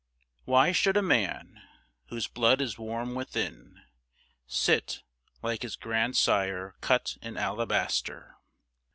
[0.45, 1.61] Why should a man,
[2.07, 3.83] whose blood is warm within,
[4.47, 5.03] Sit
[5.43, 8.35] like his grandsire cut in alabaster?